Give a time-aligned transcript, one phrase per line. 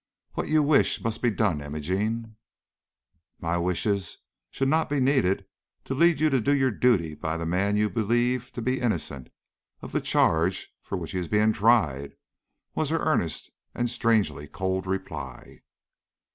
[0.33, 2.35] What you wish must be done, Imogene."
[3.39, 4.17] "My wishes
[4.49, 5.45] should not be needed
[5.85, 9.29] to lead you to do your duty by the man you believe to be innocent
[9.83, 12.15] of the charge for which he is being tried,"
[12.73, 15.61] was her earnest and strangely cold reply.